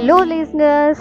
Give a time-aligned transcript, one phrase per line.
[0.00, 1.00] Hello listeners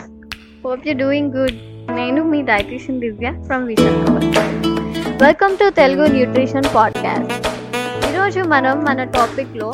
[0.65, 1.57] hope you doing good
[1.96, 4.48] నేను మీ dietitian Divya from Visakhapatnam.
[5.22, 7.48] Welcome to Telugu nutrition podcast
[8.09, 9.70] ఈరోజు మనం మన టాపిక్లో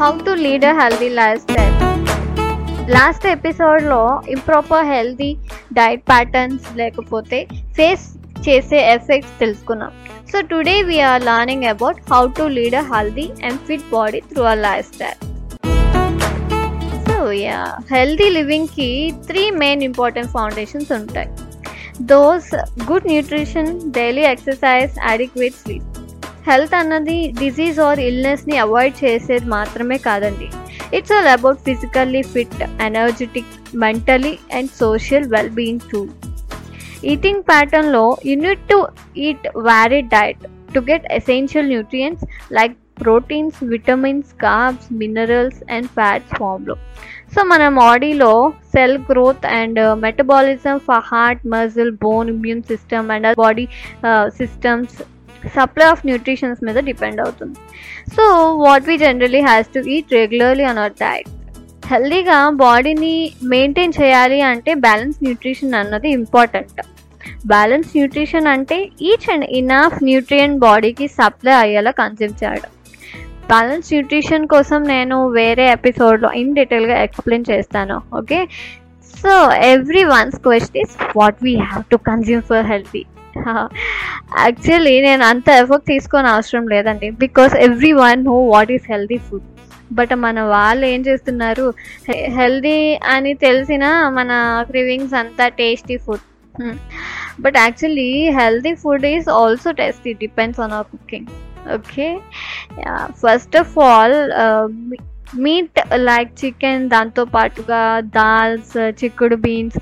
[0.00, 1.74] how to lead a healthy life style
[2.90, 5.36] last ఎపిసోడ్లో improper healthy
[5.72, 8.06] diet patterns లేకపోతే face
[8.48, 9.92] చేసే effects తెలుసుకున్నాం.
[10.32, 14.54] So today we're learning about how to lead a healthy and fit body through a
[14.54, 15.35] life style
[17.92, 21.28] healthy లివింగ్కి three main important foundations ఉంటాయి.
[22.00, 22.54] Those
[22.90, 25.84] good nutrition daily exercise adequate sleep.
[26.48, 30.48] Health అన్నది disease or ఇల్నెస్ని avoid చేసేది మాత్రమే కాదండి.
[30.96, 36.08] It's all about physically fit energetic mentally and social well being too.
[37.04, 44.88] Eating ప్యాటర్న్లో you need to eat varied diet to get essential nutrients like proteins vitamins carbs
[45.02, 46.76] minerals and fats ఫామ్లో
[47.34, 48.32] so మన బాడీలో
[48.72, 53.66] cell growth and metabolism for heart muscle bone immune system and body
[54.40, 54.96] systems
[55.56, 57.58] supply of nutritions మీద depend అవుతుంది.
[58.14, 58.22] So
[58.64, 61.28] what we generally has to eat regularly on our diet
[61.90, 63.14] హెల్దీగా బాడీని
[63.54, 66.80] maintain చేయాలి అంటే balance nutrition అన్నది important
[67.52, 68.78] balance nutrition అంటే
[69.10, 72.70] each and enough nutrient బాడీకి supply అయ్యేలా కన్జ్యూమ్ చేయడం.
[73.48, 78.38] బ్యాలెన్స్ న్యూట్రిషన్ కోసం నేను వేరే ఎపిసోడ్లో ఇన్ డీటెయిల్గా ఎక్స్ప్లెయిన్ చేస్తాను okay
[79.14, 79.34] so
[80.04, 83.02] everyone's question is what we have to consume for healthy
[84.38, 87.10] actually నేను అంత ఎఫర్ట్ తీసుకొని అవసరం లేదండి.
[87.22, 87.54] Because
[88.00, 89.46] everyone know what is healthy food
[89.92, 91.66] but మన వాళ్ళు ఏం చేస్తున్నారు?
[92.38, 94.30] హెల్దీ అని తెలిసిన మన
[94.70, 96.24] క్రివింగ్స్ అంతా tasty food
[97.40, 98.08] but actually
[98.38, 101.28] healthy food is also tasty depends on our cooking
[101.74, 102.06] okay.
[103.22, 104.16] First of all
[105.38, 107.80] meat like chicken దాంతో పాటుగా
[108.14, 109.78] దాల్స్ చిక్కుడు బీన్స్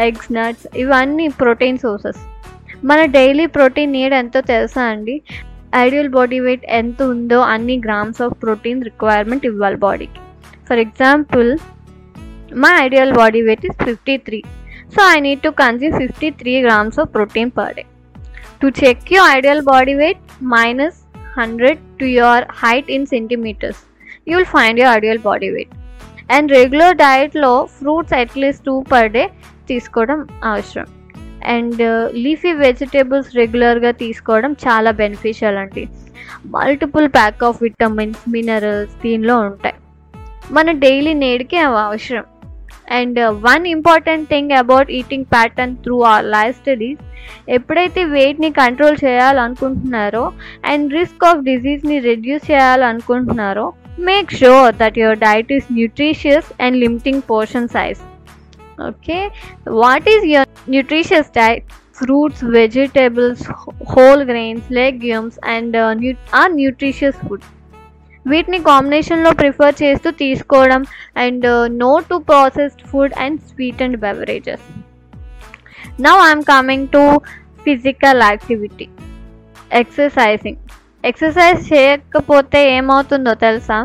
[0.00, 2.20] ఎగ్స్ నట్స్ ఇవన్నీ ప్రోటీన్ సోర్సెస్
[2.84, 5.16] మన డైలీ ప్రోటీన్ నీడ్ ఎంతో తెలుసా అండి?
[5.76, 10.20] ఐడియల్ బాడీ వెయిట్ ఎంత ఉందో అన్ని గ్రామ్స్ ఆఫ్ ప్రోటీన్ రిక్వైర్మెంట్ ఇవ్వాలి బాడీకి
[10.68, 11.50] ఫర్ ఎగ్జాంపుల్
[12.54, 14.40] మా ideal body weight is fifty three
[14.94, 17.84] so I need to consume fifty three grams of protein per day
[18.60, 20.22] to check you ideal body weight
[20.54, 20.98] minus
[21.38, 23.82] hundred to your height in centimeters
[24.28, 25.74] you will find your ideal body weight
[26.32, 29.30] and regular డైట్లో fruits at least two per day
[29.68, 30.86] తీసుకోవడం అవసరం.
[31.46, 31.82] And
[32.14, 35.88] leafy vegetables రెగ్యులర్గా తీసుకోవడం చాలా beneficial అండి.
[36.46, 39.74] Multiple pack of vitamins minerals దీనిలో ఉంటాయి.
[40.50, 42.24] మన డైలీ నేడికి అవి అవసరం.
[42.94, 47.02] And one important thing about eating pattern through our life studies
[47.48, 50.24] ఎప్పుడైతే వెయిట్ని కంట్రోల్ చేయాలనుకుంటున్నారో
[50.64, 53.66] అండ్ రిస్క్ ఆఫ్ డిజీజ్ని రెడ్యూస్ చేయాలనుకుంటున్నారో
[54.00, 58.00] make sure that your diet is nutritious and limiting portion size
[58.88, 59.18] okay
[59.78, 61.66] what is your nutritious diet
[61.98, 63.44] fruits vegetables
[63.92, 65.76] whole grains legumes and
[66.40, 67.46] our nutritious food
[68.30, 70.82] వీటిని కాంబినేషన్లో prefer చేస్తూ తీసుకోవడం
[71.16, 71.46] and
[71.78, 74.66] no to processed food and sweet and beverages
[76.00, 77.02] now I'm coming to
[77.64, 78.88] physical activity
[79.72, 80.60] exercising
[81.04, 83.78] exercise చేయకపోతే ఏమవుతుందో తెలుసా?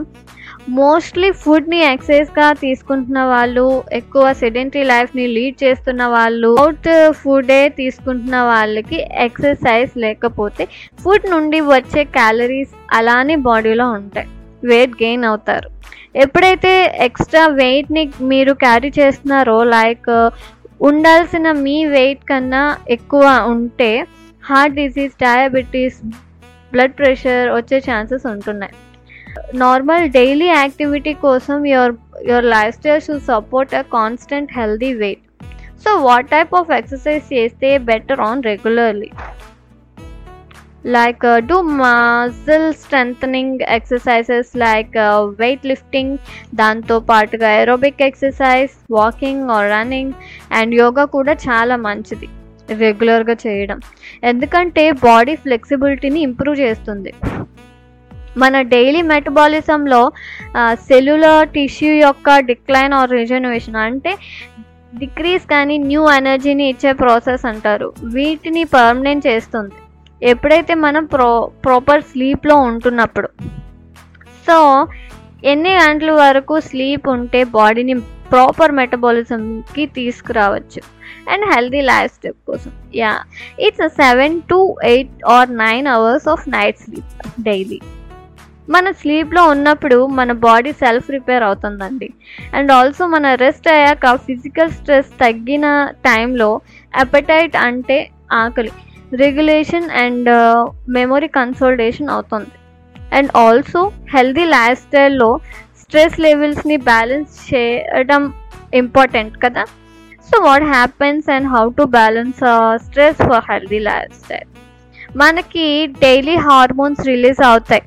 [0.70, 8.98] Mostly ఫుడ్ని ఎక్సైజ్గా తీసుకుంటున్న వాళ్ళు ఎక్కువ సెడెంటరీ లైఫ్ని లీడ్ చేస్తున్న వాళ్ళు అవుట్ ఫుడే తీసుకుంటున్న వాళ్ళకి
[9.26, 10.68] ఎక్సర్సైజ్ లేకపోతే
[11.04, 14.28] ఫుడ్ నుండి వచ్చే క్యాలరీస్ అలానే బాడీలో ఉంటాయి.
[14.64, 15.70] వెయిట్ గెయిన్ అవుతారు.
[16.16, 20.10] ఎప్పుడైతే ఎక్స్ట్రా వెయిట్ని మీరు క్యారీ చేస్తున్నారో లైక్
[20.82, 24.06] ఉండాల్సిన మీ వెయిట్ కన్నా ఎక్కువ ఉంటే
[24.46, 26.02] heart disease diabetes
[26.72, 28.74] blood pressure వచ్చే ఛాన్సెస్ ఉంటున్నాయి.
[29.64, 31.94] నార్మల్ డైలీ యాక్టివిటీ కోసం your
[32.30, 35.24] your life style should support a constant healthy weight.
[35.84, 39.12] So what type of exercise చేస్తే better on regularly?
[40.96, 44.96] Like do muscle strengthening exercises like
[45.42, 46.14] weight lifting
[46.62, 50.14] దాంతో పాటుగా aerobic exercise walking or running
[50.60, 52.30] and yoga కూడా చాలా మంచిది
[52.84, 53.80] రెగ్యులర్గా చేయడం.
[54.24, 57.14] ఎందుకంటే body ఫ్లెక్సిబిలిటీని improve చేస్తుంది.
[58.38, 60.12] మన డైలీ మెటబాలిజంలో
[60.74, 64.14] సెల్యులర్ టిష్యూ యొక్క డిక్లైన్ ఆర్ రిజనరేషన్ అంటే
[64.98, 67.94] డిక్రీస్ కానీ న్యూ ఎనర్జీని ఇచ్చే ప్రాసెస్ అంటారు.
[68.04, 69.76] వీటిని పర్మనెంట్ చేస్తుంది.
[70.22, 73.30] ఎప్పుడైతే మనం ప్రో ప్రాపర్ స్లీప్లో ఉంటున్నప్పుడు.
[74.48, 74.88] సో
[75.44, 77.96] ఎన్ని గంటల వరకు స్లీప్ ఉంటే బాడీని
[78.32, 80.82] ప్రాపర్ మెటబాలిజంకి తీసుకురావచ్చు?
[81.32, 82.72] అండ్ హెల్దీ లైఫ్ స్టైల్ కోసం.
[82.96, 83.14] Yeah
[83.60, 87.82] it's seven to eight or nine hours of night sleep daily
[88.74, 92.08] మన స్లీప్లో ఉన్నప్పుడు మన బాడీ సెల్ఫ్ రిపేర్ అవుతుందండి.
[92.54, 95.66] అండ్ ఆల్సో మన రెస్ట్ అయ్యాక ఫిజికల్ స్ట్రెస్ తగ్గిన
[96.08, 96.50] టైంలో
[97.04, 97.98] అపెటైట్ అంటే
[98.42, 98.72] ఆకలి.
[99.14, 100.30] రెగ్యులేషన్ అండ్
[100.90, 102.52] మెమొరీ కన్సోల్టేషన్ అవుతుంది.
[103.18, 103.82] అండ్ ఆల్సో
[104.14, 105.30] హెల్దీ లైఫ్ స్టైల్లో
[105.82, 108.34] స్ట్రెస్ లెవెల్స్ని బ్యాలెన్స్ చేయడం
[108.74, 109.64] ఇంపార్టెంట్ కదా.
[110.30, 112.42] So what happens and how to balance
[112.86, 114.50] stress for healthy life style
[115.18, 115.66] మనకి
[116.04, 117.84] డైలీ హార్మోన్స్ రిలీజ్ అవుతాయి.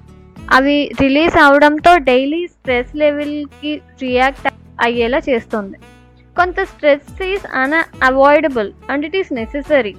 [0.57, 4.49] అవి రిలీజ్ అవడంతో డైలీ స్ట్రెస్ లెవెల్కి రియాక్ట్
[4.87, 5.77] అయ్యేలా చేస్తుంది.
[6.37, 7.47] కొంత stress is
[8.09, 9.95] unavoidable and it is necessary.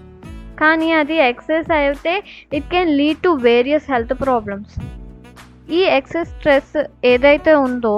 [0.62, 2.13] కానీ అది ఎక్సెస్ అయితే
[2.57, 4.75] it can lead to various health problems.
[5.69, 6.75] ఈ ఎక్సెస్ స్ట్రెస్
[7.13, 7.95] ఏదైతే ఉందో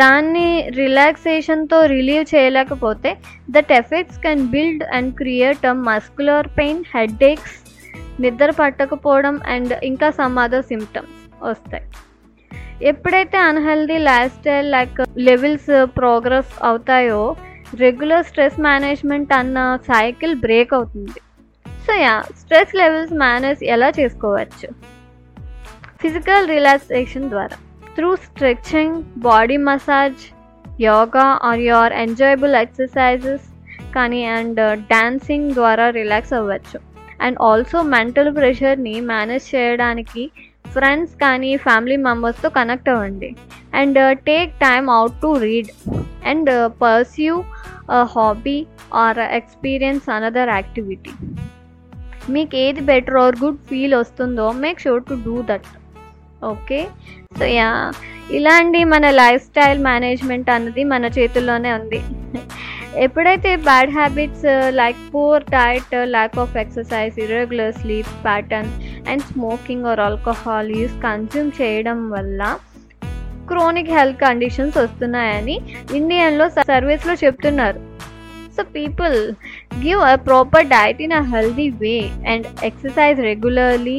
[0.00, 0.48] దాన్ని
[0.78, 3.10] రిలాక్సేషన్తో రిలీవ్ చేయలేకపోతే
[3.56, 6.82] that effects can build and create a muscular pain
[7.30, 7.56] headaches
[8.24, 11.86] నిద్ర పట్టకపోవడం అండ్ ఇంకా సమ్ అదర్ సిమ్టమ్స్ వస్తాయి.
[12.82, 14.98] ఎప్పుడైతే unhealthy life style like
[15.28, 17.36] levels progress అవుతాయో
[17.80, 19.58] రెగ్యులర్ స్ట్రెస్ మేనేజ్మెంట్ అన్న
[19.92, 21.20] సైకిల్ బ్రేక్ అవుతుంది.
[21.86, 24.68] So yeah stress levels manage ఎలా చేసుకోవచ్చు?
[26.02, 27.56] ఫిజికల్ రిలాక్సేషన్ ద్వారా.
[27.96, 30.24] Through stretching body massage
[30.80, 33.46] yoga or your enjoyable exercises
[33.94, 34.60] కానీ అండ్
[34.90, 36.78] డాన్సింగ్ uh, ద్వారా రిలాక్స్ అవ్వచ్చు.
[37.20, 40.24] And also mental ప్రెషర్ని మేనేజ్ చేయడానికి
[40.76, 43.30] ఫ్రెండ్స్ కానీ ఫ్యామిలీ మెంబర్స్తో కనెక్ట్ అవ్వండి.
[43.74, 44.00] And
[44.30, 45.70] take time out to read
[46.26, 46.50] and
[46.82, 47.36] pursue
[48.14, 48.58] hobby
[48.94, 51.12] or experience another activity
[52.34, 55.68] మీకు ఏది బెటర్ ఆర్ గుడ్ ఫీల్ వస్తుందో make sure to do that
[56.44, 56.80] okay
[57.38, 57.68] so yeah
[58.38, 62.00] ఇలాంటి మన లైఫ్ స్టైల్ మేనేజ్మెంట్ అన్నది మన చేతుల్లోనే ఉంది.
[63.04, 64.46] ఎప్పుడైతే bad habits
[64.80, 68.70] like poor diet lack of exercise irregular sleep pattern
[69.08, 72.40] and smoking or alcohol use consume చేయడం వల్ల
[73.50, 75.56] క్రోనిక్ హెల్త్ కండిషన్స్ వస్తున్నాయని
[75.94, 77.80] ఇండియన్లో సర్వీస్లో చెప్తున్నారు.
[78.56, 79.16] So people
[79.84, 81.96] give a proper diet in a healthy way
[82.32, 83.98] and exercise regularly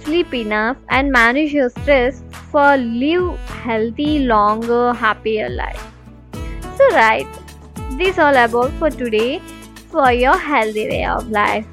[0.00, 2.18] sleep enough and manage your stress
[2.52, 3.26] for live
[3.66, 5.84] healthy long happier life
[6.78, 7.36] so right
[7.98, 9.40] this all about for today
[9.90, 11.66] for your healthy way of life.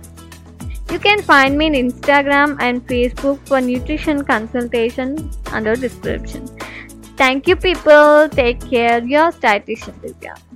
[0.91, 6.47] You can find me in instagram and facebook for nutrition consultation under description.
[7.15, 8.29] Thank you people.
[8.29, 9.03] Take care.
[9.03, 10.48] Your dietitian Divya.